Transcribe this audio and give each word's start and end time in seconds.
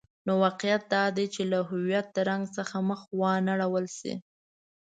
نو 0.25 0.33
واقعیت 0.45 0.83
دادی 0.93 1.25
چې 1.33 1.41
له 1.51 1.59
هویت 1.69 2.09
رنګ 2.29 2.43
څخه 2.57 2.75
مخ 2.89 3.01
وانه 3.19 3.53
ړول 3.61 3.85
شي. 3.97 4.13